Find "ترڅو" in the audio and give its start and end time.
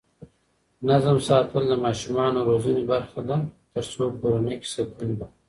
3.73-4.03